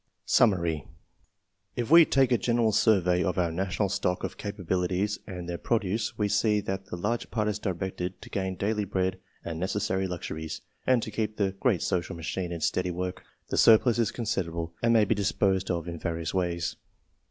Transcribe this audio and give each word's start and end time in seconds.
SUMMARY. 0.25 0.87
If 1.75 1.91
we 1.91 2.05
take 2.05 2.31
a 2.31 2.37
general 2.39 2.71
survey 2.71 3.23
of 3.23 3.37
our 3.37 3.51
national 3.51 3.87
stock 3.89 4.23
of 4.23 4.35
capabilities 4.35 5.19
and 5.27 5.47
their 5.47 5.59
produce, 5.59 6.17
we 6.17 6.27
see 6.27 6.59
that 6.61 6.87
the 6.87 6.95
larger 6.95 7.27
part 7.27 7.47
is 7.47 7.59
directed 7.59 8.19
to 8.23 8.29
gain 8.31 8.55
daily 8.55 8.83
bread 8.83 9.19
and 9.45 9.59
necessary 9.59 10.07
luxuries, 10.07 10.61
and 10.87 11.03
to 11.03 11.11
keep 11.11 11.37
the 11.37 11.51
great 11.59 11.83
social 11.83 12.15
machine 12.15 12.51
in 12.51 12.61
steady 12.61 12.89
work. 12.89 13.21
The 13.51 13.57
sur 13.57 13.77
plus 13.77 13.99
is 13.99 14.09
considerable, 14.09 14.73
and 14.81 14.91
may 14.91 15.05
be 15.05 15.13
disposed 15.13 15.69
of 15.69 15.87
in 15.87 15.99
various 15.99 16.33
ways. 16.33 16.77